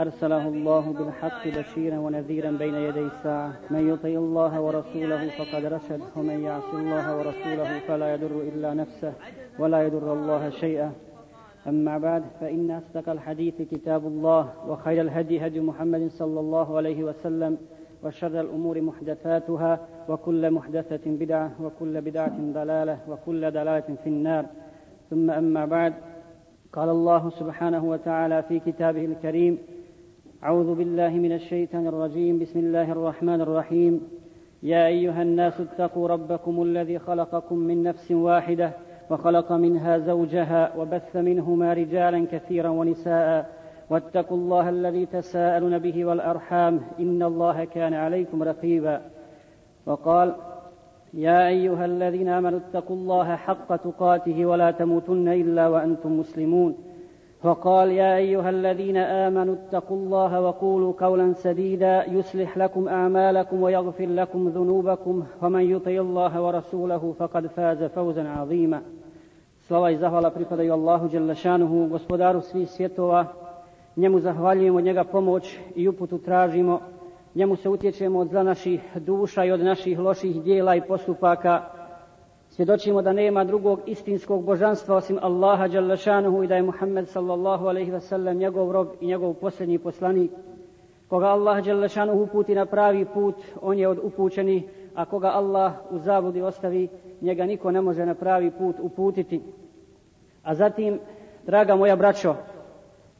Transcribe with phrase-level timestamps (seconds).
[0.00, 3.52] أرسله الله بالحق بشيرا ونذيرا بين يدي الساعة.
[3.70, 6.00] من يطع الله ورسوله فقد رشد.
[6.16, 9.12] ومن يعص الله ورسوله فلا يضر إلا نفسه
[9.58, 10.92] ولا يضر الله شيئا.
[11.66, 17.58] أما بعد فإن أصدق الحديث كتاب الله وخير الهدي هدي محمد صلى الله عليه وسلم
[18.04, 24.46] وشر الأمور محدثاتها وكل محدثة بدعة وكل بدعة ضلالة وكل دلالة في النار.
[25.10, 25.94] ثم أما بعد
[26.72, 29.58] قال الله سبحانه وتعالى في كتابه الكريم
[30.44, 32.38] أعوذ بالله من الشيطان الرجيم.
[32.38, 34.00] بسم الله الرحمن الرحيم.
[34.62, 38.72] يا أيها الناس اتقوا ربكم الذي خلقكم من نفس واحدة
[39.10, 43.50] وخلق منها زوجها وبث منهما رجالا كثيرا ونساء.
[43.90, 46.80] واتقوا الله الذي تساءلون به والأرحام.
[47.00, 49.00] إن الله كان عليكم رقيبا.
[49.86, 50.34] وقال
[51.14, 56.74] يا أيها الذين آمنوا اتقوا الله حق تقاته ولا تموتن إلا وأنتم مسلمون.
[57.43, 64.49] وقال يا أيها الذين آمنوا اتقوا الله وقولوا قولا سديدا يصلح لكم أعمالكم ويغفر لكم
[64.49, 68.81] ذنوبكم ومن يطع الله ورسوله فقد فاز فوزا عظيما
[69.67, 73.25] Slava i zahvala pripadaju Allahu Đelešanuhu, gospodaru svih svjetova.
[73.95, 76.79] Njemu zahvaljujemo, njega pomoć i uputu tražimo.
[77.35, 81.61] Njemu se utječemo od zla naših duša i od naših loših dijela i postupaka.
[82.58, 87.90] Svjedočimo da nema drugog istinskog božanstva osim Allaha Đalešanuhu i da je Muhammed sallallahu alaihi
[87.90, 90.30] ve sellem njegov rob i njegov posljednji poslanik.
[91.08, 95.98] Koga Allah Đalešanuhu uputi na pravi put, on je od upućenih, a koga Allah u
[95.98, 96.88] zabludi ostavi,
[97.20, 99.40] njega niko ne može na pravi put uputiti.
[100.42, 101.00] A zatim,
[101.46, 102.34] draga moja braćo,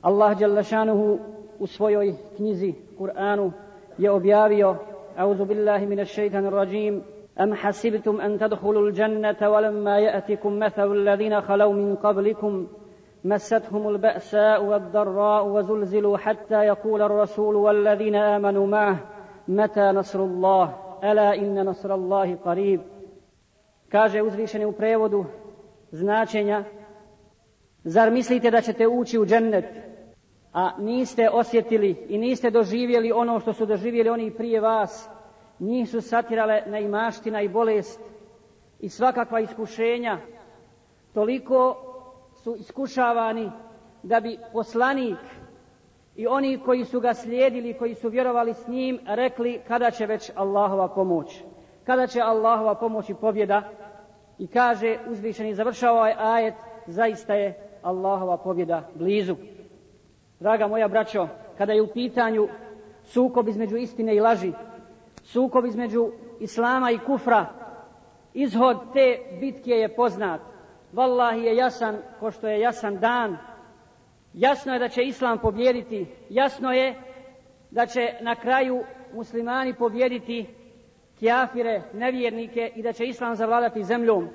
[0.02, 1.18] Allah Đalešanuhu
[1.58, 3.50] u svojoj knjizi Kur'anu
[3.98, 4.76] je objavio,
[5.16, 7.02] auzu billahi minash shaitanir rajim,
[7.39, 12.67] أم حسبتم أن تدخلوا الجنة ولما يأتكم مثل الذين خلوا من قبلكم
[13.23, 18.97] مستهم البأساء والضراء وزلزلوا حتى يقول الرسول والذين آمنوا معه
[19.47, 22.81] متى نصر الله ألا إن نصر الله قريب
[23.91, 25.25] kaže uzvišeni u prevodu
[25.91, 26.63] značenja
[27.83, 29.65] zar mislite da ćete ući u džennet
[30.53, 35.09] a niste osjetili i niste doživjeli ono što su doživjeli oni prije vas
[35.60, 38.00] njih su satirale na imaština i bolest
[38.80, 40.18] i svakakva iskušenja.
[41.14, 41.76] Toliko
[42.34, 43.50] su iskušavani
[44.02, 45.18] da bi poslanik
[46.16, 50.30] i oni koji su ga slijedili koji su vjerovali s njim rekli kada će već
[50.34, 51.42] Allahova pomoć.
[51.84, 53.62] Kada će Allahova pomoć i pobjeda?
[54.38, 56.54] I kaže uzvišeni završava ovaj ajet
[56.86, 59.36] zaista je Allahova pobjeda blizu.
[60.40, 62.48] Draga moja braćo kada je u pitanju
[63.02, 64.52] sukob između istine i laži
[65.32, 67.46] sukob između islama i kufra,
[68.34, 70.40] izhod te bitke je poznat.
[70.94, 73.36] Wallahi je jasan, ko što je jasan dan.
[74.32, 76.06] Jasno je da će islam pobjediti.
[76.30, 76.94] Jasno je
[77.70, 78.84] da će na kraju
[79.14, 80.46] muslimani pobjediti
[81.18, 84.28] kjafire, nevjernike i da će islam zavladati zemljom.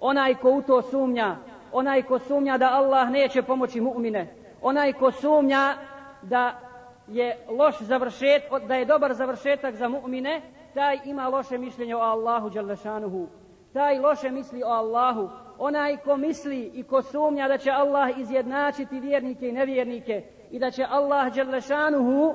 [0.00, 1.36] Onaj ko u to sumnja,
[1.72, 4.26] onaj ko sumnja da Allah neće pomoći mu'mine,
[4.62, 5.74] onaj ko sumnja
[6.22, 6.69] da
[7.10, 10.40] je loš završet, da je dobar završetak za mu'mine,
[10.74, 13.26] taj ima loše mišljenje o Allahu Đalešanuhu.
[13.72, 15.28] Taj loše misli o Allahu.
[15.58, 20.70] Onaj ko misli i ko sumnja da će Allah izjednačiti vjernike i nevjernike i da
[20.70, 22.34] će Allah Đalešanuhu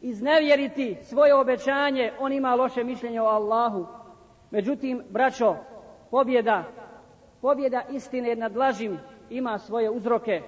[0.00, 3.86] iznevjeriti svoje obećanje, on ima loše mišljenje o Allahu.
[4.50, 5.56] Međutim, braćo,
[6.10, 6.64] pobjeda,
[7.40, 8.98] pobjeda istine nad lažim
[9.30, 10.42] ima svoje uzroke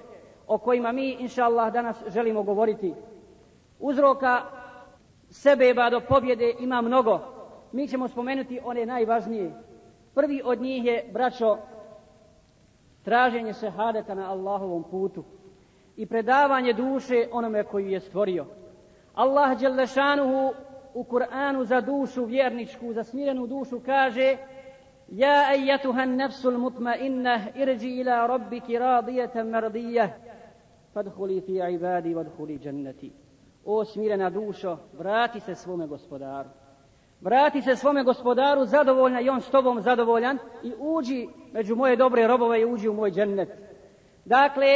[0.47, 2.93] o kojima mi, inša Allah, danas želimo govoriti
[3.79, 4.41] uzroka
[5.29, 7.19] sebeba do pobjede ima mnogo.
[7.71, 9.51] Mi ćemo spomenuti one najvažnije.
[10.15, 11.57] Prvi od njih je, braćo,
[13.03, 15.23] traženje šehadeta na Allahovom putu
[15.95, 18.45] i predavanje duše onome koji je stvorio.
[19.13, 20.53] Allah Đelešanuhu
[20.93, 24.37] u Kur'anu za dušu vjerničku, za smirenu dušu kaže
[25.07, 30.09] Ja ejatuhan nefsul mutmainnah irđi ila rabbiki radijetan mardijah
[30.93, 33.11] fadhuli fi ibadi vadhuli dženneti
[33.65, 36.49] o smirena dušo, vrati se svome gospodaru.
[37.21, 42.27] Vrati se svome gospodaru zadovoljna i on s tobom zadovoljan i uđi među moje dobre
[42.27, 43.49] robove i uđi u moj džennet.
[44.25, 44.67] Dakle,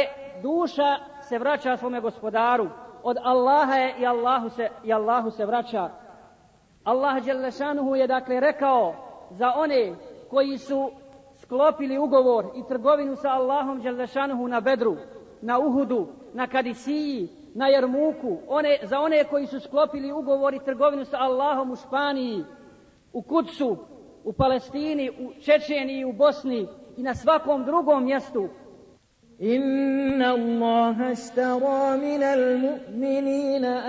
[0.42, 2.68] duša se vraća svome gospodaru.
[3.02, 5.90] Od Allaha je i Allahu se, i Allahu se vraća.
[6.84, 8.94] Allah Đelešanuhu je dakle rekao
[9.30, 9.94] za one
[10.30, 10.90] koji su
[11.36, 14.96] sklopili ugovor i trgovinu sa Allahom Đelešanuhu na Bedru,
[15.42, 21.16] na Uhudu, na Kadisiji, na Jermuku, one, za one koji su sklopili ugovori trgovinu sa
[21.20, 22.44] Allahom u Španiji,
[23.12, 23.76] u Kucu,
[24.24, 28.48] u Palestini, u Čečeniji, u Bosni i na svakom drugom mjestu.
[29.38, 33.82] Inna Allah ashtara min al-mu'minina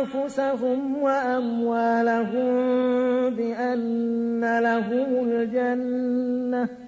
[0.00, 2.56] anfusahum wa amwalahum
[3.36, 6.87] bi anna lahumul jannah.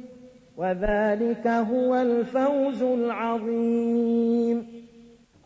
[0.60, 4.76] وذلك هو الفوز العظيم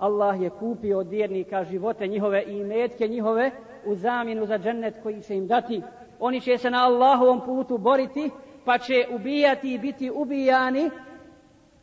[0.01, 3.51] Allah je kupio od vjernika živote njihove i metke njihove
[3.87, 5.83] u zamjenu za džennet koji će im dati.
[6.21, 8.31] Oni će se na Allahovom putu boriti,
[8.65, 10.91] pa će ubijati i biti ubijani.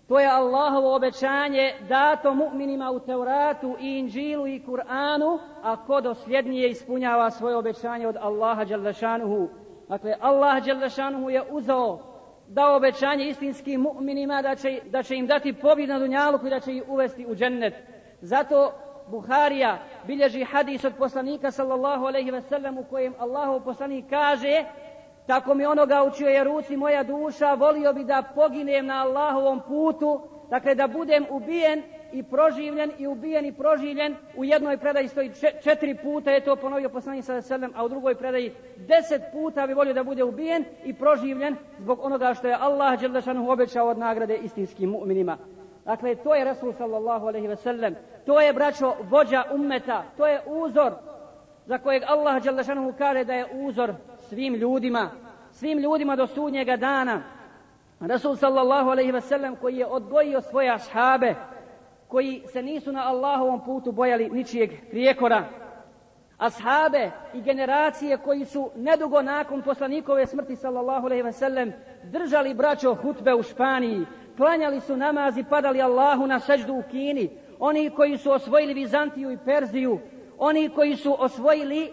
[0.08, 6.70] To je Allahovo obećanje dato mu'minima u Teuratu i Inđilu i Kur'anu, a ko dosljednije
[6.70, 9.48] ispunjava svoje obećanje od Allaha Đalešanuhu.
[9.90, 12.11] Dakle, Allah Đalešanuhu je uzao
[12.49, 16.61] dao obećanje istinskim mu'minima da će, da će im dati pobjed na dunjalu i da
[16.61, 17.75] će ih uvesti u džennet.
[18.21, 18.73] Zato
[19.07, 24.65] Buharija bilježi hadis od poslanika sallallahu alaihi ve sellem u kojem Allahov poslanik kaže
[25.27, 30.21] tako mi onoga učio je ruci moja duša, volio bi da poginem na Allahovom putu,
[30.51, 35.31] dakle da budem ubijen i proživljen i ubijen i proživljen u jednoj predaji stoji
[35.63, 39.75] četiri puta je to ponovio poslanik sa selem, a u drugoj predaji deset puta bi
[39.75, 44.37] volio da bude ubijen i proživljen zbog onoga što je Allah dželle obećao od nagrade
[44.37, 45.37] istinskim mu'minima.
[45.85, 50.41] Dakle, to je Resul sallallahu alaihi ve sellem, to je braćo vođa ummeta, to je
[50.47, 50.93] uzor
[51.67, 53.95] za kojeg Allah Đalešanuhu kaže da je uzor
[54.29, 55.11] svim ljudima,
[55.53, 57.23] svim ljudima do sudnjega dana.
[58.01, 61.35] Rasul sallallahu alaihi ve sellem koji je odgojio svoje ashabe,
[62.13, 65.45] koji se nisu na Allahovom putu bojali ničijeg prijekora.
[66.39, 71.73] Ashabe i generacije koji su nedugo nakon poslanikove smrti sallallahu alejhi ve sellem
[72.05, 74.07] držali braćo hutbe u Španiji,
[74.37, 79.31] klanjali su namaz i padali Allahu na seždu u Kini, oni koji su osvojili Vizantiju
[79.33, 79.99] i Perziju,
[80.39, 81.93] oni koji su osvojili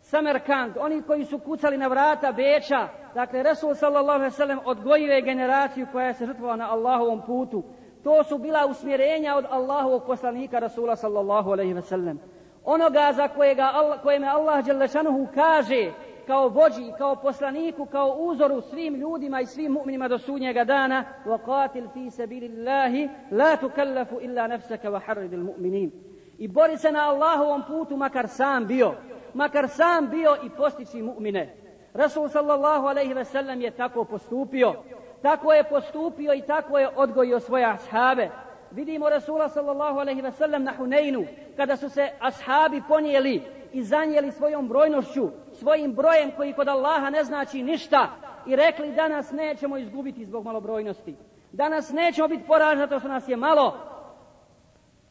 [0.00, 5.12] Samarkand, oni koji su kucali na vrata Beča, dakle Resul sallallahu alejhi ve sellem odgojio
[5.12, 7.64] je generaciju koja se žrtvovala na Allahovom putu.
[8.04, 12.20] To su bila usmjerenja od Allahovog poslanika Rasula sallallahu alaihi ve sellem.
[12.64, 15.92] Onoga za kojega, kojeme Allah Đelešanuhu kaže
[16.26, 21.38] kao vođi, kao poslaniku, kao uzoru svim ljudima i svim mu'minima do sudnjega dana wa
[21.46, 25.90] qatil fi sabilillahi la tukallafu illa nafsaka wa الْمُؤْمِنِينَ mu'minin.
[26.38, 28.94] I bori se na Allahovom putu makar sam bio,
[29.34, 31.48] makar sam bio i postići mu'mine.
[31.94, 34.74] Rasul sallallahu alaihi ve sellem je tako postupio.
[35.22, 38.30] Tako je postupio i tako je odgojio svoje ashabe.
[38.70, 41.26] Vidimo Rasula sallallahu alaihi ve sellem na Huneinu,
[41.56, 47.24] kada su se ashabi ponijeli i zanijeli svojom brojnošću, svojim brojem koji kod Allaha ne
[47.24, 48.08] znači ništa
[48.46, 51.16] i rekli danas nećemo izgubiti zbog malobrojnosti.
[51.52, 53.76] Danas nećemo biti poraženi zato što nas je malo.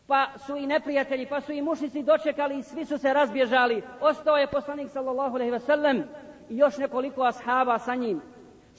[0.08, 3.84] Pa su i neprijatelji, pa su i mušnici dočekali i svi su se razbježali.
[4.02, 6.04] Ostao je poslanik sallallahu alaihi ve sellem
[6.50, 8.22] i još nekoliko ashaba sa njim.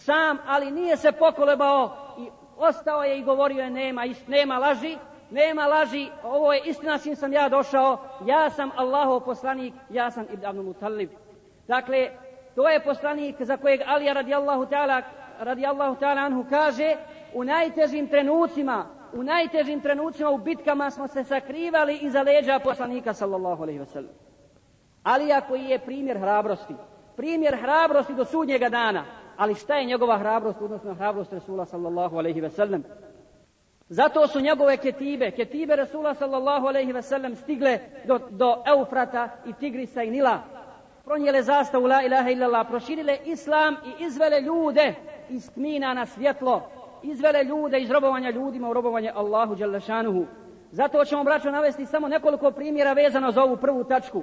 [0.05, 4.97] Sam, ali nije se pokolebao i ostao je i govorio je nema, nema laži,
[5.31, 10.27] nema laži, ovo je istina s sam ja došao, ja sam Allahov poslanik, ja sam
[10.33, 11.11] Ibn Abdul Mutallib.
[11.69, 12.11] Dakle,
[12.55, 15.03] to je poslanik za kojeg Alija radijallahu ta'ala
[15.39, 16.97] radijallahu ta'ala anhu kaže
[17.35, 23.63] u najtežim trenucima u najtežim trenucima u bitkama smo se sakrivali iza leđa poslanika sallallahu
[23.63, 24.13] alaihi wasallam.
[25.03, 26.75] Alija koji je primjer hrabrosti.
[27.17, 29.05] Primjer hrabrosti do sudnjega dana.
[29.41, 32.85] Ali šta je njegova hrabrost, odnosno hrabrost Resula sallallahu alaihi sellem?
[33.89, 39.53] Zato su njegove ketibe, ketibe Rasula sallallahu alaihi ve sellem stigle do, do Eufrata i
[39.53, 40.39] Tigrisa i Nila.
[41.05, 44.95] Pronijele zastavu la ilaha illallah, proširile islam i izvele ljude
[45.29, 46.63] iz tmina na svjetlo.
[47.03, 50.25] Izvele ljude iz robovanja ljudima u robovanje Allahu Đalešanuhu.
[50.71, 54.23] Zato ćemo, braćo, navesti samo nekoliko primjera vezano za ovu prvu tačku.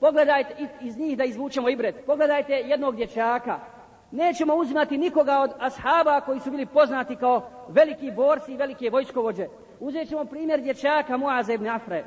[0.00, 2.06] Pogledajte iz njih da izvučemo ibret.
[2.06, 3.73] Pogledajte jednog dječaka
[4.14, 9.48] nećemo uzimati nikoga od ashaba koji su bili poznati kao veliki borci i velike vojskovođe.
[9.80, 12.04] Uzet ćemo primjer dječaka Muaza ibn Afre,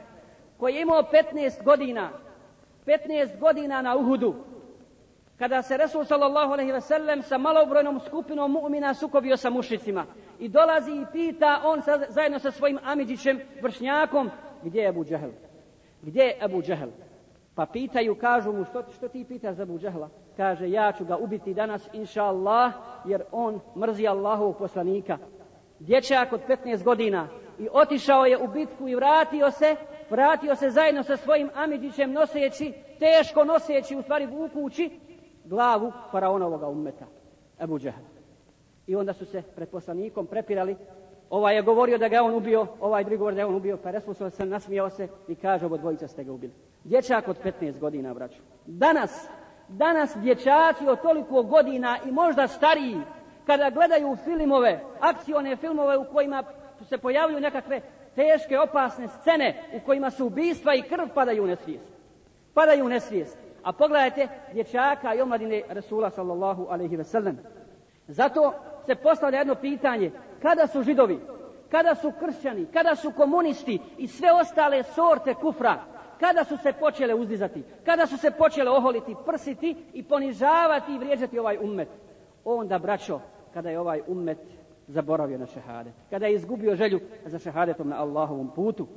[0.58, 1.02] koji je imao
[1.34, 2.10] 15 godina,
[2.86, 4.36] 15 godina na Uhudu,
[5.40, 10.06] kada se Resul sallallahu alaihi ve sellem sa malobrojnom skupinom mu'mina sukobio sa mušicima
[10.40, 14.30] i dolazi i pita on sa, zajedno sa svojim Amidžićem, vršnjakom,
[14.64, 15.32] gdje je Abu Džahel?
[16.02, 16.90] Gdje je Abu Džahel?
[17.56, 20.10] Pa pitaju, kažu mu, što, što ti pitaš za Abu Džehla?
[20.38, 22.74] Kaže ja ću ga ubiti danas inša Allah
[23.06, 25.18] jer on mrzi Allahovog poslanika
[25.80, 27.28] dječak od 15 godina
[27.60, 29.76] i otišao je u bitku i vratio se,
[30.10, 35.00] vratio se zajedno sa svojim Amidžićem noseći, teško noseći, u stvari vukući
[35.46, 37.06] glavu faraonovog ummeta,
[37.60, 38.02] Ebu Džehl.
[38.88, 40.76] I onda su se pred poslanikom prepirali,
[41.30, 43.92] ovaj je govorio da ga on ubio, ovaj drugi govorio da je on ubio, pa
[43.92, 46.54] Resul se nasmijao se i kaže, ovo dvojica ste ga ubili.
[46.84, 48.42] Dječak od 15 godina, braću.
[48.66, 49.30] Danas,
[49.68, 53.02] danas dječaci od toliko godina i možda stariji,
[53.46, 56.44] kada gledaju filmove, akcione filmove u kojima
[56.90, 57.82] se pojavljuju nekakve
[58.16, 61.88] teške, opasne scene u kojima su ubistva i krv padaju u nesvijest.
[62.54, 63.38] Padaju u nesvijest.
[63.64, 67.38] A pogledajte dječaka i omladine Rasula sallallahu alaihi ve sellem.
[68.08, 68.54] Zato
[68.86, 70.12] se postavlja jedno pitanje.
[70.42, 71.20] Kada su židovi,
[71.72, 75.84] kada su kršćani, kada su komunisti i sve ostale sorte kufra,
[76.20, 81.40] kada su se počele uzdizati, kada su se počele oholiti, prsiti i ponižavati i vrijeđati
[81.40, 81.90] ovaj ummet.
[82.46, 83.20] Onda, braćo,
[83.54, 84.38] kada je ovaj ummet
[84.88, 85.94] zaboravio na šehadet.
[86.10, 88.88] Kada je izgubio želju za šehadetom na Allahovom putu.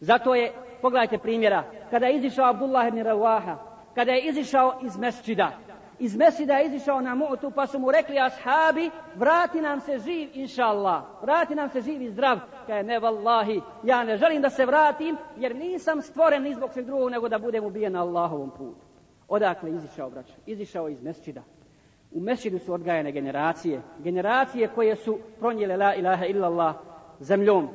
[0.00, 3.56] Zato je, pogledajte primjera, kada je izišao Abdullah ibn Rawaha,
[3.94, 5.50] kada je izišao iz mesčida,
[5.98, 10.28] iz Mesida je izišao na mu'tu, pa su mu rekli ashabi, vrati nam se živ,
[10.34, 12.38] inša Allah, vrati nam se živ i zdrav.
[12.66, 16.86] kaže ne, vallahi, ja ne želim da se vratim, jer nisam stvoren ni zbog sveg
[16.86, 18.86] drugog, nego da budem ubijen na Allahovom putu.
[19.28, 20.34] Odakle izišao, braćo?
[20.46, 21.42] Izišao iz Mesida
[22.12, 23.80] U Mesidu su odgajane generacije.
[23.98, 26.74] Generacije koje su pronijele la ilaha illallah
[27.20, 27.68] zemljom.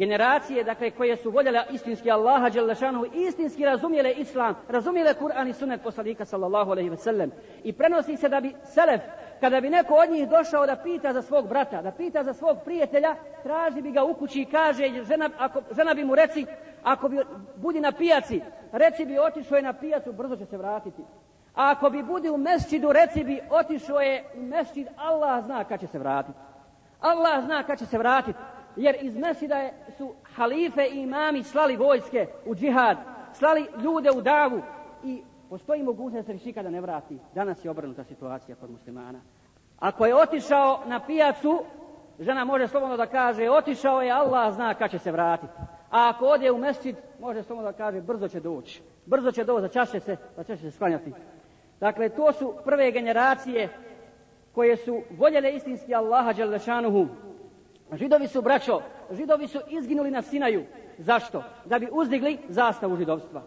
[0.00, 5.82] Generacije, dakle, koje su voljele istinski Allaha Đelešanu, istinski razumijele Islam, razumijele Kur'an i sunet
[5.82, 7.32] poslanika sallallahu alaihi ve sellem.
[7.64, 9.00] I prenosi se da bi Selef,
[9.40, 12.58] kada bi neko od njih došao da pita za svog brata, da pita za svog
[12.64, 16.46] prijatelja, traži bi ga u kući i kaže, žena, ako, žena bi mu reci,
[16.82, 17.18] ako bi
[17.56, 18.40] budi na pijaci,
[18.72, 21.02] reci bi otišao je na pijacu, brzo će se vratiti.
[21.54, 25.80] A ako bi budi u mesčidu, reci bi, otišao je u mesčid, Allah zna kad
[25.80, 26.38] će se vratiti.
[27.00, 28.38] Allah zna kad će se vratiti.
[28.76, 32.96] Jer iz mesčida su halife i imami slali vojske u džihad,
[33.32, 34.62] slali ljude u davu
[35.04, 37.18] i postoji mogućnost da se nikada ne vrati.
[37.34, 39.20] Danas je obrnuta situacija kod muslimana.
[39.78, 41.62] Ako je otišao na pijacu,
[42.18, 45.52] žena može slobodno da kaže, otišao je, Allah zna kad će se vratiti.
[45.90, 48.82] A ako ode u mesčid, može slobodno da kaže, brzo će doći.
[49.06, 51.12] Brzo će doći, začaše se, začaše se sklanjati.
[51.80, 53.68] Dakle, to su prve generacije
[54.54, 57.06] koje su voljele istinski Allaha Đalešanuhu.
[57.92, 58.80] Židovi su, braćo,
[59.10, 60.64] židovi su izginuli na Sinaju.
[60.98, 61.42] Zašto?
[61.64, 63.42] Da bi uzdigli zastavu židovstva.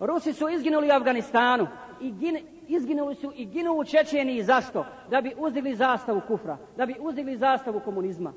[0.00, 1.66] Rusi su izginuli u Afganistanu
[2.00, 4.42] i gine, izginuli su i ginu u Čečeniji.
[4.42, 4.84] Zašto?
[5.10, 8.32] Da bi uzdigli zastavu kufra, da bi uzdigli zastavu komunizma.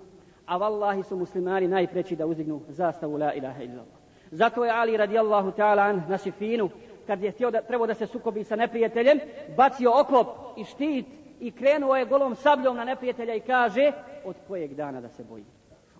[0.46, 4.00] A vallahi su muslimani najpreći da uzdignu zastavu la ilaha illallah.
[4.32, 6.70] Zato je Ali radijallahu ta'ala an na Sifinu
[7.08, 9.20] kad je htio da, trebao da se sukobi sa neprijateljem,
[9.58, 11.06] bacio oklop i štit
[11.40, 13.92] i krenuo ovaj je golom sabljom na neprijatelja i kaže,
[14.26, 15.46] od kojeg dana da se bojim?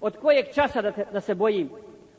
[0.02, 1.70] Od kojeg časa da, te, da se bojim?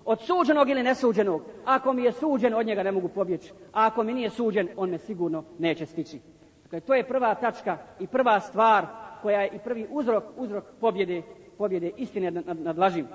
[0.04, 1.42] Od suđenog ili nesuđenog?
[1.64, 3.52] Ako mi je suđen, od njega ne mogu pobjeći.
[3.72, 6.20] A ako mi nije suđen, on me sigurno neće stići.
[6.62, 8.86] Dakle, to je prva tačka i prva stvar
[9.22, 11.22] koja je i prvi uzrok, uzrok pobjede,
[11.58, 13.08] pobjede istine nad, nad, nad lažim.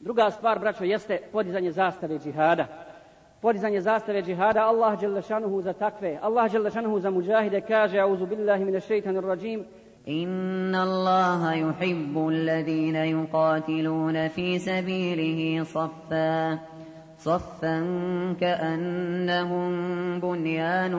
[0.00, 2.91] Druga stvar, braćo, jeste podizanje zastave džihada
[3.42, 6.18] podizanje zastave džihada, Allah dželle šanuhu za takve.
[6.22, 9.64] Allah dželle šanuhu za muđahide kaže, auzu billahi mine šeitanir rajim,
[10.08, 16.58] إن الله يحب الذين يقاتلون في سبيله صفا
[17.18, 17.76] صفا
[18.40, 19.70] كأنهم
[20.20, 20.94] بنيان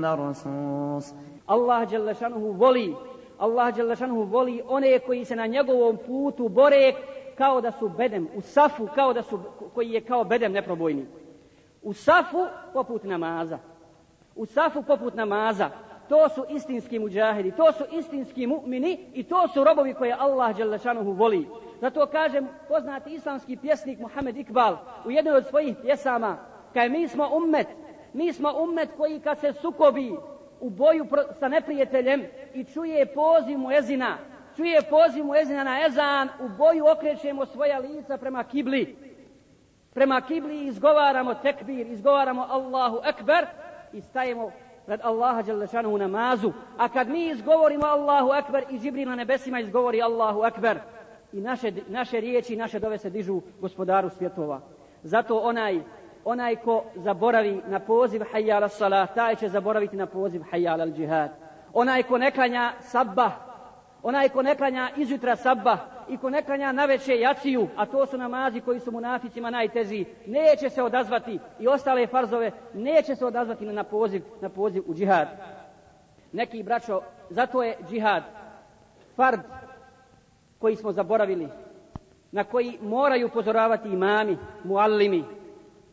[0.00, 1.14] مرصوص
[1.48, 2.94] Allah dželle šanuhu voli,
[3.38, 6.92] Allah dželle šanuhu voli one koji se na njegovom putu bore
[7.38, 9.40] kao da su bedem, u safu kao da su,
[9.74, 11.06] koji je kao bedem neprobojni.
[11.82, 13.58] U safu poput namaza.
[14.36, 15.70] U safu poput namaza.
[16.08, 21.12] To su istinski muđahidi, to su istinski mu'mini i to su robovi koje Allah Đelešanuhu
[21.12, 21.48] voli.
[21.80, 26.36] Zato kažem poznati islamski pjesnik Muhammed Iqbal u jednoj od svojih pjesama,
[26.72, 27.66] kaj mi smo ummet,
[28.12, 30.16] mi smo ummet koji kad se sukobi
[30.60, 31.06] u boju
[31.38, 34.18] sa neprijateljem i čuje poziv mu ezina,
[34.56, 38.96] čuje poziv mu ezina na ezan, u boju okrećemo svoja lica prema kibli,
[39.94, 43.46] prema kibli izgovaramo tekbir, izgovaramo Allahu Ekber
[43.92, 44.50] i stajemo
[44.86, 46.52] pred Allaha Đalešanu u namazu.
[46.78, 50.78] A kad mi izgovorimo Allahu Ekber i Žibril na nebesima izgovori Allahu Ekber
[51.32, 54.60] i naše, naše riječi i naše dove se dižu gospodaru svjetova.
[55.02, 55.80] Zato onaj,
[56.24, 61.30] onaj ko zaboravi na poziv hajjala salah, taj će zaboraviti na poziv hajjala al džihad.
[61.72, 63.32] Onaj ko ne klanja sabbah,
[64.02, 65.78] onaj ko ne klanja izjutra sabba
[66.08, 70.04] i ko ne klanja na veće jaciju, a to su namazi koji su munaficima najteži,
[70.26, 75.28] neće se odazvati i ostale farzove, neće se odazvati na poziv, na poziv u džihad.
[76.32, 77.00] Neki braćo,
[77.30, 78.22] zato je džihad
[79.16, 79.40] fard
[80.58, 81.48] koji smo zaboravili.
[82.32, 85.24] na koji moraju upozoravati imami, muallimi,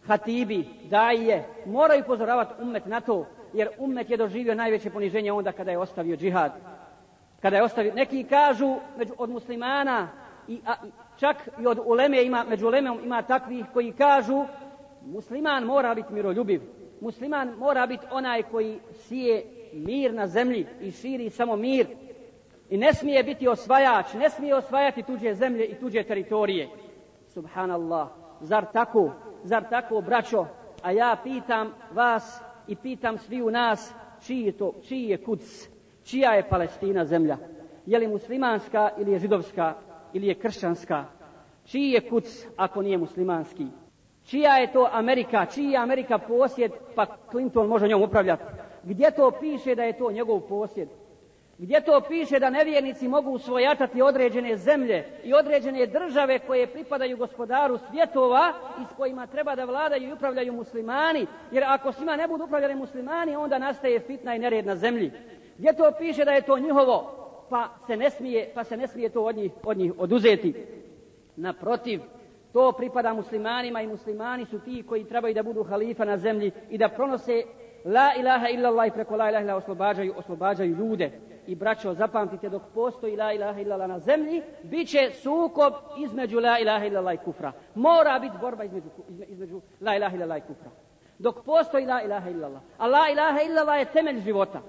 [0.08, 5.72] hatibi, daije, moraju upozoravati ummet na to, jer ummet je doživio najveće poniženje onda kada
[5.72, 6.52] je ostavio džihad.
[7.42, 10.08] Kada je ostavi, neki kažu među, od muslimana,
[10.48, 10.74] i, a,
[11.18, 14.46] čak i od uleme ima, među ulemom ima takvih koji kažu
[15.06, 16.62] musliman mora biti miroljubiv.
[17.02, 21.88] Musliman mora biti onaj koji sije mir na zemlji i širi samo mir.
[22.70, 26.70] I ne smije biti osvajač, ne smije osvajati tuđe zemlje i tuđe teritorije.
[27.28, 28.08] Subhanallah,
[28.42, 29.12] zar tako,
[29.44, 30.46] zar tako, braćo,
[30.84, 33.94] a ja pitam vas i pitam svi u nas,
[34.26, 35.70] čiji je to, čiji je kuc,
[36.06, 37.38] čija je Palestina zemlja?
[37.86, 39.74] Je li muslimanska ili je židovska
[40.14, 41.06] ili je kršćanska?
[41.66, 43.66] Čiji je kuc ako nije muslimanski?
[44.26, 45.46] Čija je to Amerika?
[45.46, 48.44] Čiji je Amerika posjed pa Clinton može njom upravljati?
[48.84, 50.90] Gdje to piše da je to njegov posjed?
[51.58, 57.78] Gdje to piše da nevjernici mogu usvojatati određene zemlje i određene države koje pripadaju gospodaru
[57.90, 61.28] svjetova i s kojima treba da vladaju i upravljaju muslimani?
[61.52, 65.12] Jer ako s njima ne budu upravljali muslimani, onda nastaje fitna i nered na zemlji.
[65.58, 67.12] Gdje to piše da je to njihovo?
[67.50, 70.54] Pa se ne smije, pa se ne smije to od njih, od njih oduzeti.
[71.36, 72.02] Naprotiv,
[72.54, 76.78] to pripada muslimanima i muslimani su ti koji trebaju da budu halifa na zemlji i
[76.78, 77.44] da pronose
[77.86, 81.12] la ilaha illallah i preko la ilaha illallah oslobađaju, oslobađaju ljude.
[81.48, 86.60] I braćo, zapamtite, dok postoji la ilaha illallah na zemlji, bit će sukob između la
[86.60, 87.52] ilaha illallah i kufra.
[87.76, 88.90] Mora biti borba između,
[89.28, 90.72] između la ilaha illallah i kufra.
[91.20, 92.62] Dok postoji la ilaha illallah.
[92.78, 94.62] A la ilaha illallah je temelj života.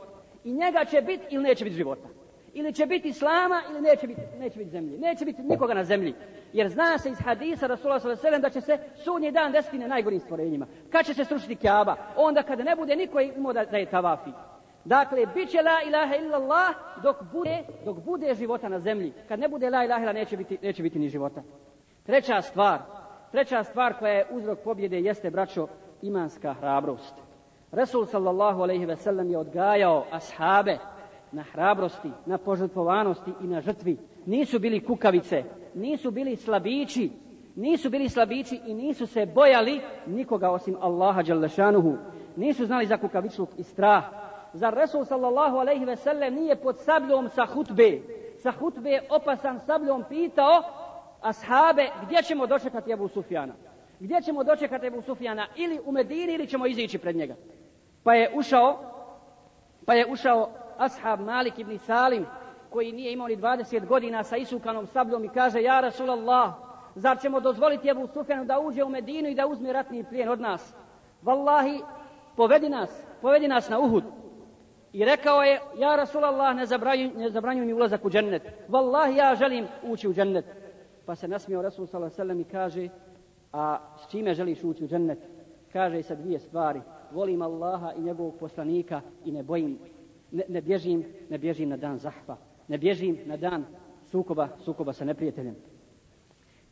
[0.46, 2.08] I njega će biti ili neće biti života.
[2.54, 4.98] Ili će biti islama ili neće biti, neće biti zemlji.
[4.98, 6.14] Neće biti nikoga na zemlji.
[6.52, 8.38] Jer zna se iz hadisa Rasulullah s.a.v.
[8.38, 10.66] da će se sunji dan desiti na najgorim stvorenjima.
[10.90, 11.96] Kad će se srušiti kjaba?
[12.16, 14.30] Onda kada ne bude niko imao da, da je tavafi.
[14.84, 19.12] Dakle, bit će la ilaha illallah dok bude, dok bude života na zemlji.
[19.28, 21.42] Kad ne bude la ilaha illallah neće biti, neće biti ni života.
[22.02, 22.78] Treća stvar,
[23.32, 25.68] treća stvar koja je uzrok pobjede jeste, braćo,
[26.02, 27.25] imanska hrabrost.
[27.76, 30.79] Resul sallallahu alaihi ve sellem je odgajao ashabe
[31.33, 33.98] na hrabrosti, na požrtvovanosti i na žrtvi.
[34.27, 37.11] Nisu bili kukavice, nisu bili slabići,
[37.57, 41.96] nisu bili slabići i nisu se bojali nikoga osim Allaha Đalešanuhu.
[42.37, 44.05] Nisu znali za kukavičluk i strah.
[44.53, 48.00] Zar Resul sallallahu alaihi ve sellem nije pod sabljom sa hutbe,
[48.38, 50.62] sa hutbe opasan sabljom pitao
[51.22, 53.55] ashabe gdje ćemo dočekati Ebu Sufjana?
[54.00, 55.46] Gdje ćemo dočekati Ebu Sufjana?
[55.57, 57.35] Ili u Medini ili ćemo izići pred njega?
[58.07, 58.79] Pa je ušao,
[59.87, 62.27] pa je ušao ashab Malik ibn Salim,
[62.71, 66.53] koji nije imao ni 20 godina sa isukanom sabljom i kaže, ja Rasulallah,
[66.95, 70.40] zar ćemo dozvoliti Ebu Sufjanu da uđe u Medinu i da uzme ratni plijen od
[70.40, 70.75] nas?
[71.23, 71.83] Wallahi,
[72.37, 74.05] povedi nas, povedi nas na Uhud.
[74.92, 78.42] I rekao je, ja Rasulallah, ne zabranju, ne zabranju mi ulazak u džennet.
[78.69, 80.45] Wallahi, ja želim ući u džennet.
[81.07, 82.88] Pa se nasmio Rasul sallallahu alejhi ve i kaže,
[83.53, 85.19] a s čime želiš ući u džennet?
[85.73, 86.81] Kaže sa dvije stvari.
[87.16, 89.79] Volim Allaha i njegovog poslanika i ne bojim,
[90.33, 92.37] ne, ne bježim, ne bježim na dan zahva.
[92.68, 93.64] Ne bježim na dan
[94.11, 95.57] sukoba, sukoba sa neprijateljem.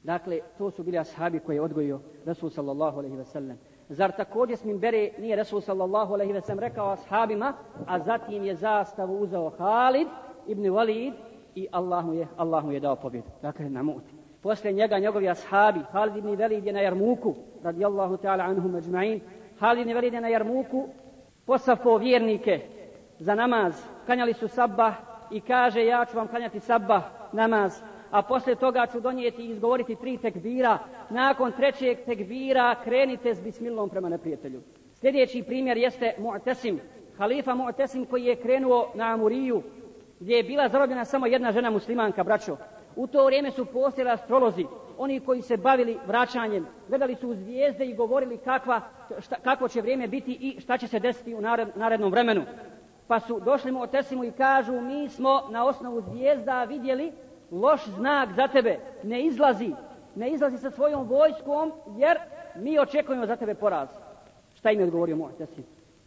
[0.02, 3.58] Dakle, to su bili ashabi koje je odgojio Rasul sallallahu alejhi ve sellem.
[3.88, 7.54] Zar također s bere nije Rasul sallallahu alejhi ve sellem rekao ashabima,
[7.86, 10.08] a zatim je zastavu uzeo Halid
[10.46, 11.12] ibn Walid
[11.54, 13.26] i Allah mu je, Allah mu je dao pobjedu.
[13.42, 14.14] Dakle, na muti.
[14.42, 19.20] Posle njega njegovi ashabi, Halid ibn Walid je na Jarmuku, radijallahu ta'ala anhum ajma'in.
[19.58, 20.88] Halid ibn Velid je na Jarmuku,
[21.46, 22.60] posafo vjernike
[23.18, 23.82] za namaz.
[24.06, 24.94] Kanjali su sabah
[25.30, 27.82] i kaže ja ću vam kanjati sabah namaz
[28.14, 30.78] a posle toga ću donijeti i izgovoriti tri tekbira.
[31.10, 34.62] Nakon trećeg tekbira krenite s bismilom prema neprijatelju.
[34.94, 36.78] Sljedeći primjer jeste Mu'tesim,
[37.18, 39.62] halifa Mu'tesim koji je krenuo na Amuriju,
[40.20, 42.56] gdje je bila zarobljena samo jedna žena muslimanka, braćo.
[42.96, 44.66] U to vrijeme su postojali astrolozi,
[44.98, 48.80] oni koji se bavili vraćanjem, gledali su u zvijezde i govorili kakva,
[49.18, 51.40] šta, kako će vrijeme biti i šta će se desiti u
[51.74, 52.44] narednom vremenu.
[53.06, 57.12] Pa su došli mu Otesimu i kažu, mi smo na osnovu zvijezda vidjeli
[57.50, 59.72] loš znak za tebe, ne izlazi,
[60.14, 62.18] ne izlazi sa svojom vojskom, jer
[62.56, 63.88] mi očekujemo za tebe poraz.
[64.54, 65.62] Šta im je odgovorio Mu'tasim?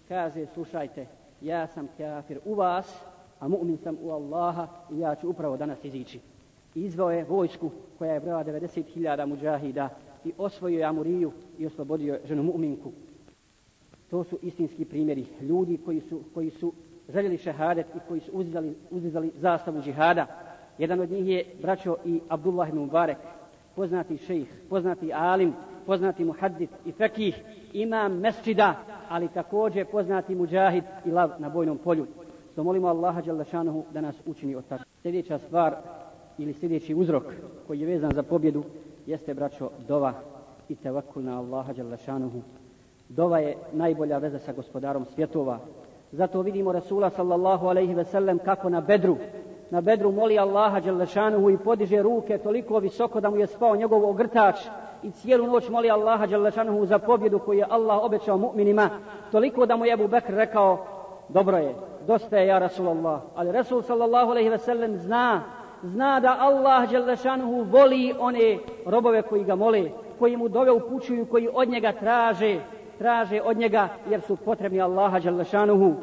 [0.07, 1.07] Kaže, slušajte,
[1.41, 3.05] ja sam kafir u vas,
[3.39, 6.19] a mu'min sam u Allaha i ja ću upravo danas izići.
[6.75, 9.89] Izvao je vojsku koja je brala 90.000 muđahida
[10.25, 12.91] i osvojio je Amuriju i oslobodio ženu mu'minku.
[14.09, 16.73] To su istinski primjeri ljudi koji su, koji su
[17.09, 20.25] željeli šehadet i koji su uzizali, uzizali zastavu džihada.
[20.77, 23.17] Jedan od njih je braćo i Abdullah ibn Mubarak,
[23.75, 25.53] poznati šejh, poznati alim,
[25.85, 28.75] poznati muhaddis i fekih, imam mesčida,
[29.09, 32.07] ali također poznati muđahid i lav na bojnom polju.
[32.51, 34.83] Što molimo Allaha Đalešanuhu da nas učini od tako.
[35.01, 35.75] Sljedeća stvar
[36.37, 37.23] ili sljedeći uzrok
[37.67, 38.63] koji je vezan za pobjedu
[39.05, 40.13] jeste, braćo, dova
[40.69, 42.41] i tevakul na Allaha Đalešanuhu.
[43.09, 45.59] Dova je najbolja veza sa gospodarom svjetova.
[46.11, 49.17] Zato vidimo Rasula sallallahu alaihi ve sellem kako na bedru,
[49.69, 54.09] na bedru moli Allaha Đalešanuhu i podiže ruke toliko visoko da mu je spao njegov
[54.09, 54.55] ogrtač
[55.03, 58.89] i cijelu noć moli Allaha Đalešanuhu za pobjedu koju je Allah obećao mu'minima.
[59.31, 60.85] Toliko da mu je Abu Bekr rekao,
[61.29, 61.75] dobro je,
[62.07, 63.21] dosta je ja Rasulallah.
[63.35, 65.43] Ali Rasul sallallahu alaihi ve sellem zna,
[65.83, 71.49] zna da Allah Đelešanuhu voli one robove koji ga mole, koji mu dove upućuju, koji
[71.53, 72.59] od njega traže,
[72.97, 75.93] traže od njega jer su potrebni Allaha Đelešanuhu.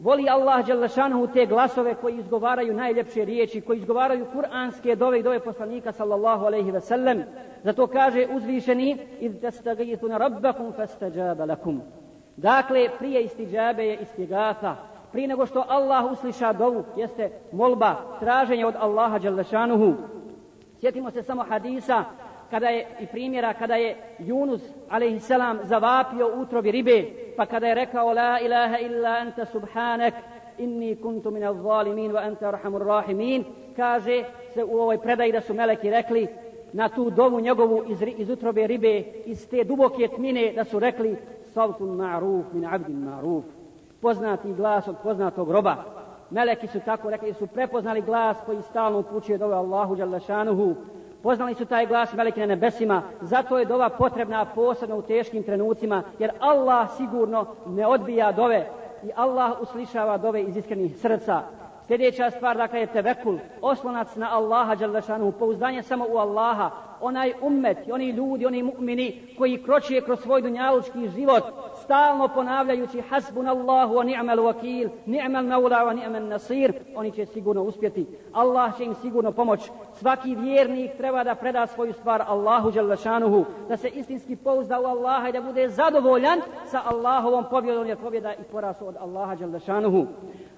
[0.00, 5.40] Voli Allah Đelešanuhu te glasove koji izgovaraju najljepše riječi, koji izgovaraju kuranske dove i dove
[5.40, 7.22] poslanika sallallahu alaihi ve sellem.
[7.62, 11.82] Zato kaže uzvišeni, id tastagituna rabbakum fastađaba lakum.
[12.36, 14.76] Dakle, prije istiđabe je istigata.
[15.16, 19.94] Prije nego što Allah usliša dovu, jeste molba, traženje od Allaha Đalešanuhu.
[20.80, 22.04] Sjetimo se samo hadisa
[22.50, 27.04] kada je i primjera kada je Yunus alejselam zavapio utrovi ribe
[27.36, 30.14] pa kada je rekao la ilaha illa anta subhanak
[30.58, 33.44] inni kuntu minal zalimin wa anta arhamur rahimin
[33.76, 34.24] kaže
[34.54, 36.28] se u ovoj predaji da su meleki rekli
[36.72, 41.16] na tu dovu njegovu iz, iz utrobe ribe iz te duboke tmine da su rekli
[41.54, 43.55] savtun ma'ruf min abdin ma'ruf
[44.00, 45.76] poznati glas od poznatog roba.
[46.30, 50.20] Meleki su tako rekli su prepoznali glas koji stalno upućuje dove Allahu dželle
[51.22, 56.02] Poznali su taj glas meleki na nebesima, zato je dova potrebna posebno u teškim trenucima,
[56.18, 58.70] jer Allah sigurno ne odbija dove.
[59.02, 61.42] I Allah uslišava dove iz iskrenih srca.
[61.86, 66.70] Sljedeća stvar, dakle, je tevekul, oslonac na Allaha, Đalešanu, pouzdanje samo u Allaha,
[67.00, 71.42] onaj ummet, oni ljudi, oni mu'mini koji kročuje kroz svoj dunjalučki život,
[71.82, 77.62] stalno ponavljajući hasbun Allahu wa ni'mal wakil, ni'mal maula wa ni'mal nasir, oni će sigurno
[77.62, 78.06] uspjeti.
[78.32, 79.70] Allah će im sigurno pomoć.
[79.94, 85.28] Svaki vjernik treba da preda svoju stvar Allahu Đalešanuhu, da se istinski pouzda u Allaha
[85.28, 90.06] i da bude zadovoljan sa Allahovom pobjedom, jer pobjeda i poraz od Allaha Đalešanuhu.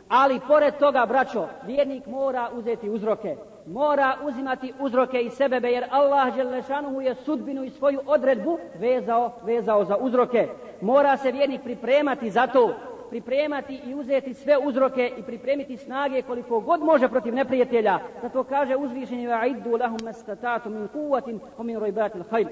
[0.09, 3.35] Ali pored toga, braćo, vjernik mora uzeti uzroke.
[3.65, 9.85] Mora uzimati uzroke i sebebe, jer Allah Đelešanuhu je sudbinu i svoju odredbu vezao, vezao
[9.85, 10.47] za uzroke.
[10.81, 12.75] Mora se vjernik pripremati za to,
[13.09, 17.99] pripremati i uzeti sve uzroke i pripremiti snage koliko god može protiv neprijatelja.
[18.21, 22.47] Zato kaže uzvišenje وَعِدُّ لَهُمْ مَسْتَتَاتُ مِنْ قُوَّةٍ وَمِنْ رَيْبَاتِ الْحَيْلِ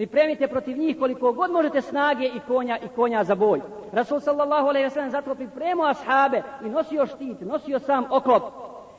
[0.00, 3.60] pripremite protiv njih koliko god možete snage i konja i konja za boj.
[3.92, 8.42] Rasul sallallahu alejhi ve sellem zato pripremio ashabe i nosio štit, nosio sam oklop.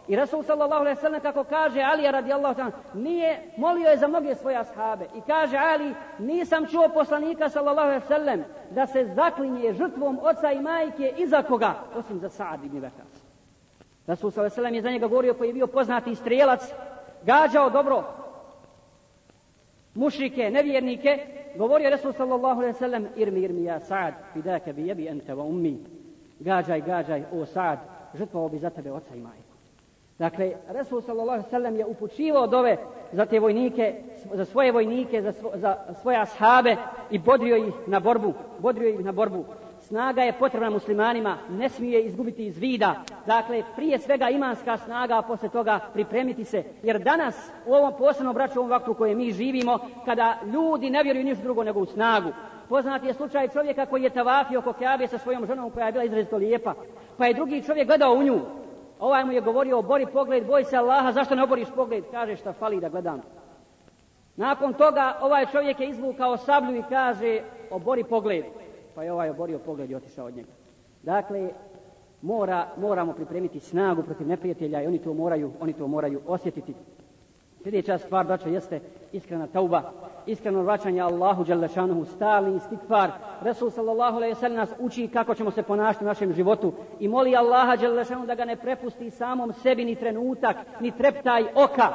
[0.07, 4.07] I Rasul sallallahu alejhi ve sellem kako kaže Ali radijallahu ta'ala nije molio je za
[4.07, 9.05] mnoge svoje ashabe i kaže Ali nisam čuo poslanika sallallahu alejhi ve sellem da se
[9.15, 13.21] zaklinje žrtvom oca i majke iza koga osim za Sa'd ibn Wakas.
[14.07, 16.73] Rasul sallallahu alejhi ve sellem je za njega govorio koji je bio poznati strelac,
[17.23, 18.20] gađao dobro,
[19.95, 21.19] mušrike, nevjernike,
[21.57, 25.77] govorio Resul sallallahu alaihi sallam, irmi, irmi, ja Sa'ad, fidaka bi jebi ente wa ummi,
[26.39, 27.77] gađaj, gađaj, o Sa'ad,
[28.13, 29.51] žrtvao bi za tebe oca i majku.
[30.19, 32.77] Dakle, Resul sallallahu alaihi sallam je upućivao dove
[33.11, 33.95] za te vojnike,
[34.33, 36.75] za svoje vojnike, za, svo, za svoje ashabe
[37.11, 39.45] i bodrio ih na borbu, bodrio ih na borbu
[39.91, 42.95] snaga je potrebna muslimanima, ne smije izgubiti iz vida.
[43.25, 46.63] Dakle, prije svega imanska snaga, a posle toga pripremiti se.
[46.83, 51.03] Jer danas, u ovom posebnom braću, u ovom vaktu koje mi živimo, kada ljudi ne
[51.03, 52.29] vjeruju ništa drugo nego u snagu.
[52.69, 56.03] Poznat je slučaj čovjeka koji je tavafio oko Kjabe sa svojom ženom koja je bila
[56.03, 56.73] izrazito lijepa.
[57.17, 58.39] Pa je drugi čovjek gledao u nju.
[58.99, 62.03] Ovaj mu je govorio, obori pogled, boj se Allaha, zašto ne oboriš pogled?
[62.11, 63.21] Kaže, šta fali da gledam.
[64.35, 68.45] Nakon toga, ovaj čovjek je izvukao sablju i kaže, obori pogled
[68.95, 70.51] pa je ovaj oborio pogled i otišao od njega.
[71.03, 71.49] Dakle,
[72.21, 76.73] mora, moramo pripremiti snagu protiv neprijatelja i oni to moraju, oni to moraju osjetiti.
[77.63, 78.79] Sljedeća stvar, braćo, jeste
[79.11, 79.91] iskrena tauba,
[80.25, 83.11] iskreno vraćanje Allahu Đalešanuhu, stalni istikfar.
[83.41, 87.35] Resul sallallahu alaihi sallam nas uči kako ćemo se ponašati u našem životu i moli
[87.35, 91.93] Allaha Đalešanuhu da ga ne prepusti samom sebi ni trenutak, ni treptaj oka,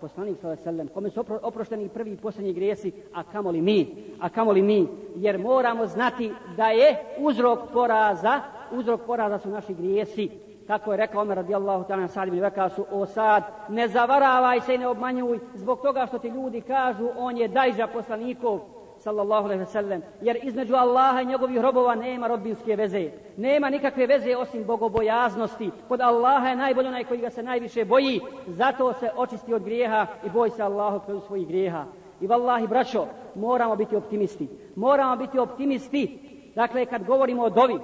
[0.00, 3.94] poslanik sallallahu alejhi ve sellem, kome su oprošteni prvi i posljednji grijesi, a kamoli mi,
[4.20, 8.40] a kamoli mi, jer moramo znati da je uzrok poraza,
[8.72, 10.30] uzrok poraza su naši grijesi.
[10.66, 14.78] Kako je rekao Omer radijallahu ta'ala Sa'd ibn Waqas o Sa'd, ne zavaravaj se i
[14.78, 18.60] ne obmanjuj zbog toga što ti ljudi kažu on je dajža poslanikov,
[19.00, 23.10] sallallahu alejhi ve sellem jer između Allaha i njegovih robova nema robinske veze.
[23.36, 25.70] Nema nikakve veze osim bogobojaznosti.
[25.88, 28.20] Kod Allaha je najbolji onaj koji ga se najviše boji.
[28.46, 31.84] Zato se očisti od grijeha i boj se Allaha kroz svojih grijeha.
[32.20, 34.48] I vallahi braćo moramo biti optimisti.
[34.76, 36.18] Moramo biti optimisti.
[36.54, 37.78] Dakle kad govorimo o dovi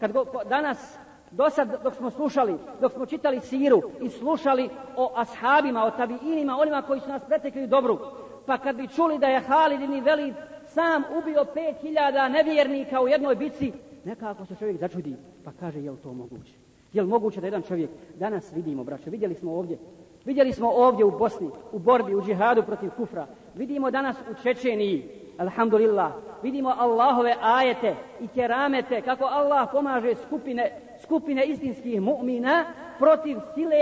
[0.00, 0.98] kad go, danas
[1.32, 6.56] Do sad dok smo slušali, dok smo čitali siru i slušali o ashabima, o tabiinima,
[6.58, 7.98] onima koji su nas pretekli dobru,
[8.46, 10.34] pa kad bi čuli da je Halid ibn Velid
[10.74, 13.72] sam ubio pet hiljada nevjernika u jednoj bici,
[14.04, 16.52] nekako se čovjek začudi, pa kaže, je li to moguće?
[16.92, 19.78] Je li moguće da jedan čovjek, danas vidimo, braće, vidjeli smo ovdje,
[20.24, 25.08] vidjeli smo ovdje u Bosni, u borbi, u džihadu protiv kufra, vidimo danas u Čečeniji,
[25.38, 32.64] alhamdulillah, vidimo Allahove ajete i keramete, kako Allah pomaže skupine, skupine istinskih mu'mina
[32.98, 33.76] protiv sile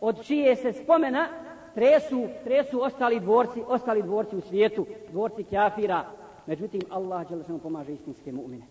[0.00, 1.28] od čije se spomena
[1.74, 6.04] tresu, tresu ostali dvorci, ostali dvorci u svijetu, dvorci kafira.
[6.46, 8.64] Međutim, Allah Đelešanu pomaže istinske mu'mine.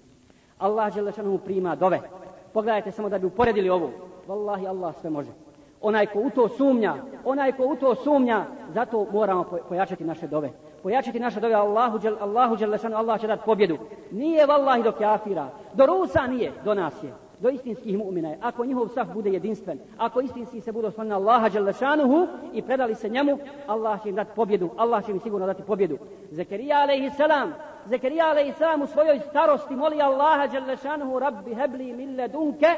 [0.57, 2.01] Allah Đelešanu prima dove.
[2.53, 3.91] Pogledajte samo da bi uporedili ovo.
[4.27, 5.29] Wallahi, Allah sve može.
[5.81, 10.51] Onaj ko u to sumnja, onaj ko u to sumnja, zato moramo pojačati naše dove.
[10.83, 13.77] Pojačati naše dove Allahu, džel, Allahu Đelešanu, Allah će dati pobjedu.
[14.11, 18.37] Nije vallahi do kafira, do Rusa nije, do nas je do istinskih mu'mina je.
[18.41, 23.09] Ako njihov saf bude jedinstven, ako istinski se budu na Allaha Đalešanuhu i predali se
[23.09, 24.69] njemu, Allah će im dati pobjedu.
[24.77, 25.97] Allah će im sigurno dati pobjedu.
[26.31, 27.53] Zekerija alaihi salam,
[27.89, 32.75] Zekerija alaihi salam u svojoj starosti moli Allaha Đalešanuhu, Rabbi hebli min dunke,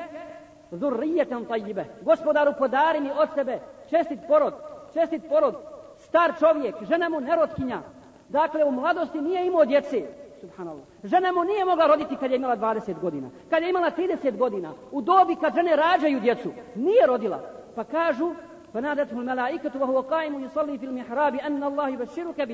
[0.72, 1.86] zurrijetan tajjibe.
[2.02, 4.54] Gospodaru, podari mi od sebe čestit porod,
[4.94, 5.56] čestit porod,
[5.98, 7.82] star čovjek, žena mu nerotkinja.
[8.30, 10.08] Dakle, u mladosti nije imao djece,
[10.46, 10.86] subhanallah.
[11.04, 13.30] Žena mu nije mogla roditi kad je imala 20 godina.
[13.50, 14.74] Kad je imala 30 godina.
[14.92, 16.52] U dobi kad žene rađaju djecu.
[16.76, 17.40] Nije rodila.
[17.76, 18.34] Pa kažu,
[18.74, 22.48] fa nadatuhu melaikatu wa huwa qaimun yusalli fil mihrabi anna Allah yubashshiruka.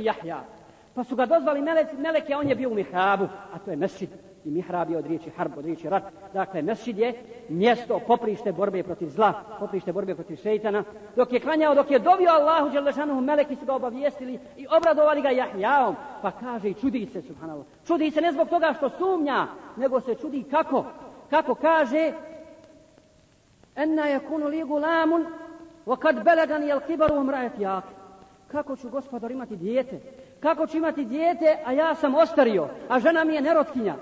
[0.95, 3.77] Pa su ga dozvali meleci, meleke, a on je bio u mihrabu, a to je
[3.77, 4.09] mesčid
[4.45, 6.03] i mihrab je od riječi harb, od riječi rat.
[6.33, 7.13] Dakle, mesčid je
[7.49, 10.83] mjesto poprište borbe protiv zla, poprište borbe protiv šeitana.
[11.15, 15.29] Dok je klanjao, dok je dobio Allahu Đelešanuhu, meleki su ga obavijestili i obradovali ga
[15.29, 15.95] jahjaom.
[16.21, 17.65] Pa kaže i čudi se, subhanallah.
[17.87, 20.85] Čudi se ne zbog toga što sumnja, nego se čudi kako.
[21.29, 22.13] Kako kaže,
[23.75, 25.25] enna je kunu li gulamun,
[25.85, 27.83] wa kad belegan jel kibaru umrajet jak.
[28.47, 29.99] Kako ću gospodar imati dijete?
[30.39, 33.95] Kako ću imati dijete, a ja sam ostario, a žena mi je nerotkinja?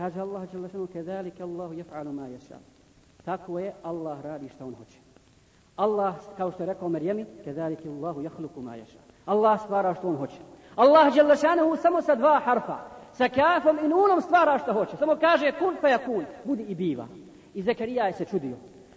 [0.00, 2.56] Kaže Allah dželle šanu kezalika Allahu yef'alu ma yasha.
[3.24, 4.98] Tako je Allah radi šta on hoće.
[5.76, 8.96] Allah kao što je rekao Marijemi, kezalika Allahu yakhluqu ma yasha.
[9.26, 10.36] Allah stvara što on hoće.
[10.76, 12.78] Allah dželle šanu samo sa dva harfa,
[13.12, 14.96] sa kafom i nunom stvara što hoće.
[14.96, 17.06] Samo kaže kun fa yakun, budi i biva.
[17.54, 18.56] I Zekarija je se čudio.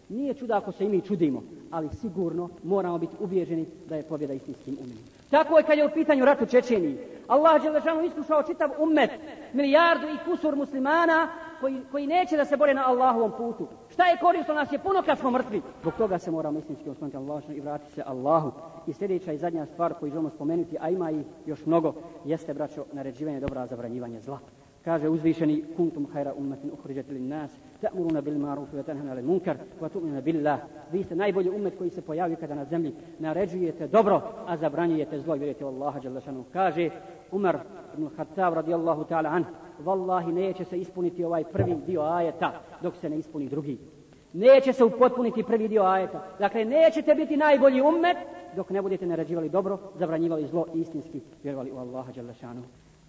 [0.10, 4.34] Nije čuda ako se i mi čudimo, ali sigurno moramo biti ubijeđeni da je pobjeda
[4.34, 5.04] istinskim umenim.
[5.34, 6.98] Tako je kad je u pitanju rat u Čečeniji.
[7.28, 9.12] Allah je lešano iskušao čitav ummet,
[9.54, 11.28] milijardu i kusur muslimana
[11.60, 13.68] koji, koji neće da se bore na Allahovom putu.
[13.90, 15.62] Šta je korisno nas je puno kad smo mrtvi.
[15.82, 18.52] Zbog toga se moramo istinski osnoviti Allah i vratiti se Allahu.
[18.88, 21.94] I sljedeća i zadnja stvar koju želimo spomenuti, a ima i još mnogo,
[22.26, 24.40] jeste, braćo, naređivanje dobra, zabranjivanje zla.
[24.86, 27.52] Kaže uzvišeni kuntum hajra ummetin uhriđat nas,
[27.84, 30.60] ta'muruna bil ma'ruf wa tanhana 'anil munkar wa tu'minuna billah.
[30.92, 35.36] Vi ste najbolji ummet koji se pojavi kada na zemlji naređujete dobro, a zabranjujete zlo
[35.36, 36.46] i vjerujete Allaha dželle šanu.
[36.54, 36.90] Kaže
[37.32, 37.60] Umar
[37.94, 39.46] ibn Khattab radijallahu ta'ala an,
[39.80, 43.78] vallahi neće se ispuniti ovaj prvi dio ajeta dok se ne ispuni drugi.
[44.34, 46.24] Neće se upotpuniti prvi dio ajeta.
[46.40, 48.18] Dakle, nećete biti najbolji ummet
[48.56, 52.34] dok ne budete naređivali dobro, zabranjivali zlo i istinski vjerovali u Allaha dželle.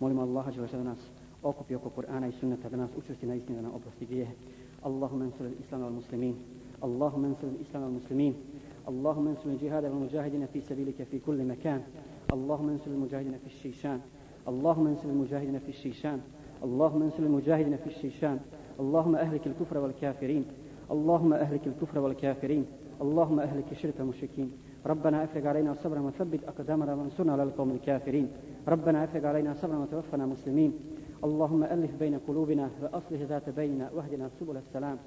[0.01, 0.99] Molimo Allaha dželle da nas
[1.43, 4.33] okupi oko Kur'ana i sunnata da nas učusti na istinu da nam oprosti grijehe.
[4.85, 6.35] Al-islam wal muslimin.
[6.83, 8.35] Allahumma ansur al-islam wal muslimin.
[8.89, 11.81] اللهم انصر الجهاد والمجاهدين في سبيلك في كل مكان.
[12.33, 14.01] اللهم انصر المجاهدين في الشيشان.
[14.49, 16.21] اللهم انصر المجاهدين في الشيشان.
[16.65, 18.41] اللهم انصر المجاهدين في الشيشان.
[18.81, 20.45] اللهم أهلك الكفر والكافرين.
[20.91, 22.65] اللهم أهلك الكفر والكافرين.
[23.01, 24.53] اللهم أهلك الشرك والمشركين.
[24.87, 28.29] ربنا أفرغ علينا صبرا وثبت أقدامنا وانصرنا على القوم الكافرين.
[28.69, 30.73] ربنا أفرغ علينا صبرا وتوفنا مسلمين.
[31.25, 34.99] اللهم ألف بين قلوبنا وأصلح ذات بيننا واهدنا سبل السلام.